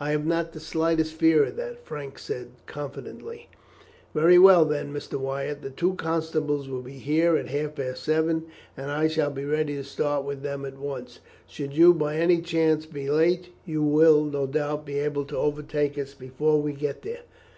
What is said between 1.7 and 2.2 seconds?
Frank